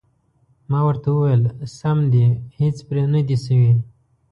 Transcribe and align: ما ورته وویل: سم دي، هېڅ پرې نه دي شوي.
ما 0.69 0.79
ورته 0.87 1.07
وویل: 1.11 1.43
سم 1.79 1.97
دي، 2.13 2.25
هېڅ 2.59 2.77
پرې 2.87 3.03
نه 3.13 3.21
دي 3.27 3.37
شوي. 3.45 3.71